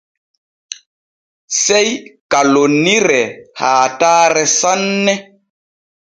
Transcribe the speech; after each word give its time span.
Sey 1.63 1.87
ka 2.31 2.39
lonniree 2.53 3.25
haatare 3.59 4.43
sanne. 4.59 5.13